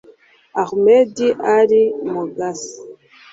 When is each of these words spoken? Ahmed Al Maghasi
Ahmed 0.63 1.15
Al 1.55 1.71
Maghasi 2.13 2.75